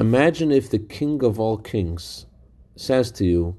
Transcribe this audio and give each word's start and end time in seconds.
Imagine 0.00 0.50
if 0.50 0.70
the 0.70 0.80
king 0.80 1.22
of 1.22 1.38
all 1.38 1.56
kings 1.56 2.26
says 2.74 3.12
to 3.12 3.24
you, 3.24 3.56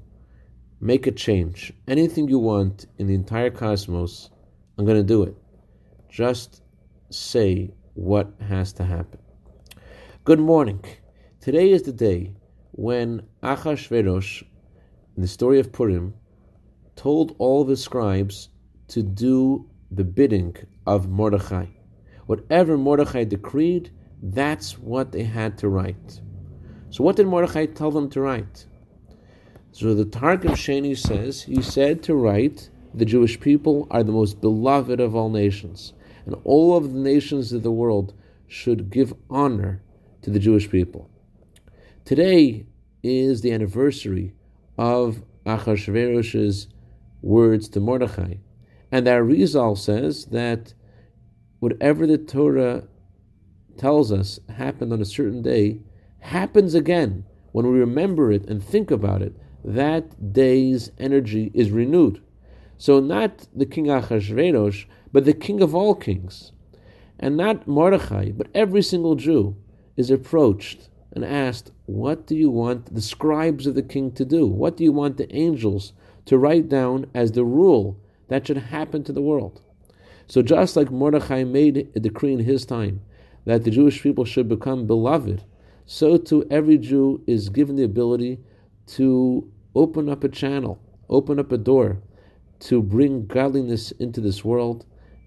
Make 0.78 1.06
a 1.06 1.10
change. 1.10 1.72
Anything 1.88 2.28
you 2.28 2.38
want 2.38 2.84
in 2.98 3.06
the 3.06 3.14
entire 3.14 3.48
cosmos, 3.48 4.28
I'm 4.76 4.84
going 4.84 4.98
to 4.98 5.02
do 5.02 5.22
it. 5.22 5.34
Just 6.10 6.60
say 7.08 7.72
what 7.94 8.34
has 8.46 8.74
to 8.74 8.84
happen. 8.84 9.18
Good 10.24 10.38
morning. 10.38 10.84
Today 11.40 11.70
is 11.70 11.84
the 11.84 11.92
day 11.92 12.34
when 12.72 13.22
Achashverosh, 13.42 14.42
in 15.16 15.22
the 15.22 15.28
story 15.28 15.58
of 15.58 15.72
Purim, 15.72 16.12
told 16.96 17.34
all 17.38 17.62
of 17.62 17.68
his 17.68 17.82
scribes 17.82 18.50
to 18.88 19.02
do 19.02 19.70
the 19.90 20.04
bidding 20.04 20.54
of 20.86 21.08
Mordechai. 21.08 21.68
Whatever 22.26 22.76
Mordechai 22.76 23.24
decreed, 23.24 23.90
that's 24.22 24.78
what 24.78 25.12
they 25.12 25.24
had 25.24 25.56
to 25.58 25.70
write. 25.70 26.20
So, 26.96 27.04
what 27.04 27.16
did 27.16 27.26
Mordechai 27.26 27.66
tell 27.66 27.90
them 27.90 28.08
to 28.08 28.22
write? 28.22 28.64
So, 29.70 29.92
the 29.92 30.06
Targum 30.06 30.52
Sheni 30.52 30.96
says 30.96 31.42
he 31.42 31.60
said 31.60 32.02
to 32.04 32.14
write, 32.14 32.70
The 32.94 33.04
Jewish 33.04 33.38
people 33.38 33.86
are 33.90 34.02
the 34.02 34.12
most 34.12 34.40
beloved 34.40 34.98
of 34.98 35.14
all 35.14 35.28
nations, 35.28 35.92
and 36.24 36.34
all 36.44 36.74
of 36.74 36.94
the 36.94 36.98
nations 36.98 37.52
of 37.52 37.62
the 37.62 37.70
world 37.70 38.14
should 38.46 38.88
give 38.88 39.12
honor 39.28 39.82
to 40.22 40.30
the 40.30 40.38
Jewish 40.38 40.70
people. 40.70 41.10
Today 42.06 42.64
is 43.02 43.42
the 43.42 43.52
anniversary 43.52 44.32
of 44.78 45.22
Achashverosh's 45.44 46.68
words 47.20 47.68
to 47.68 47.80
Mordechai. 47.80 48.36
And 48.90 49.06
the 49.06 49.10
Arizal 49.10 49.76
says 49.76 50.24
that 50.30 50.72
whatever 51.58 52.06
the 52.06 52.16
Torah 52.16 52.84
tells 53.76 54.10
us 54.10 54.40
happened 54.48 54.94
on 54.94 55.02
a 55.02 55.04
certain 55.04 55.42
day 55.42 55.80
happens 56.20 56.74
again 56.74 57.24
when 57.52 57.70
we 57.70 57.78
remember 57.78 58.32
it 58.32 58.46
and 58.48 58.62
think 58.62 58.90
about 58.90 59.22
it. 59.22 59.34
That 59.64 60.32
day's 60.32 60.92
energy 60.98 61.50
is 61.54 61.70
renewed. 61.70 62.20
So 62.78 63.00
not 63.00 63.46
the 63.54 63.66
king 63.66 63.86
Achashverosh, 63.86 64.84
but 65.12 65.24
the 65.24 65.32
king 65.32 65.62
of 65.62 65.74
all 65.74 65.94
kings, 65.94 66.52
and 67.18 67.36
not 67.36 67.66
Mordechai, 67.66 68.32
but 68.32 68.48
every 68.54 68.82
single 68.82 69.14
Jew 69.14 69.56
is 69.96 70.10
approached 70.10 70.90
and 71.12 71.24
asked, 71.24 71.72
"What 71.86 72.26
do 72.26 72.36
you 72.36 72.50
want 72.50 72.94
the 72.94 73.00
scribes 73.00 73.66
of 73.66 73.74
the 73.74 73.82
king 73.82 74.10
to 74.12 74.24
do? 74.26 74.46
What 74.46 74.76
do 74.76 74.84
you 74.84 74.92
want 74.92 75.16
the 75.16 75.34
angels 75.34 75.94
to 76.26 76.36
write 76.36 76.68
down 76.68 77.06
as 77.14 77.32
the 77.32 77.44
rule 77.44 77.96
that 78.28 78.46
should 78.46 78.58
happen 78.58 79.02
to 79.04 79.12
the 79.12 79.22
world?" 79.22 79.62
So 80.26 80.42
just 80.42 80.76
like 80.76 80.90
Mordechai 80.90 81.44
made 81.44 81.88
a 81.94 82.00
decree 82.00 82.34
in 82.34 82.40
his 82.40 82.66
time 82.66 83.00
that 83.46 83.64
the 83.64 83.70
Jewish 83.70 84.02
people 84.02 84.26
should 84.26 84.48
become 84.48 84.86
beloved, 84.86 85.44
so 85.86 86.16
too 86.16 86.46
every 86.50 86.78
Jew 86.78 87.22
is 87.26 87.48
given 87.48 87.76
the 87.76 87.84
ability 87.84 88.40
to 88.88 89.50
open 89.74 90.08
up 90.08 90.24
a 90.24 90.28
channel, 90.28 90.80
open 91.08 91.38
up 91.38 91.52
a 91.52 91.58
door, 91.58 92.02
to 92.58 92.82
bring 92.82 93.26
godliness 93.26 93.92
into 93.92 94.20
this 94.20 94.44
world 94.44 94.84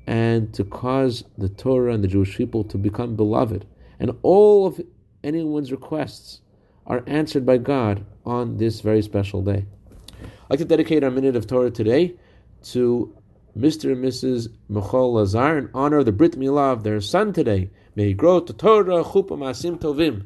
and 0.08 0.54
to 0.54 0.64
cause 0.64 1.24
the 1.38 1.50
Torah 1.50 1.94
and 1.94 2.04
the 2.04 2.08
Jewish 2.08 2.36
people 2.36 2.64
to 2.66 2.78
become 2.78 3.16
beloved. 3.16 3.66
And 4.00 4.12
all 4.24 4.66
of 4.66 4.82
anyone's 5.24 5.72
requests 5.72 6.42
are 6.88 7.04
answered 7.06 7.46
by 7.46 7.58
God 7.58 8.06
on 8.26 8.58
this 8.58 8.82
very 8.82 9.02
special 9.02 9.42
day. 9.42 9.66
I'd 10.22 10.50
like 10.50 10.60
to 10.60 10.66
dedicate 10.66 11.04
our 11.04 11.12
minute 11.12 11.36
of 11.36 11.46
Torah 11.46 11.70
today 11.70 12.16
to 12.72 13.16
Mr. 13.58 13.92
and 13.92 14.04
Mrs. 14.04 14.48
Michal 14.68 15.14
Lazar 15.14 15.58
in 15.58 15.70
honor 15.74 15.98
of 16.00 16.06
the 16.06 16.12
Brit 16.12 16.34
Milah 16.34 16.74
of 16.74 16.84
their 16.84 17.02
son 17.02 17.32
today. 17.32 17.70
May 17.96 18.08
he 18.08 18.14
grow 18.14 18.40
to 18.40 18.54
Torah, 18.54 19.04
Chupa 19.04 19.38
Masim 19.38 19.80
Tovim. 19.80 20.26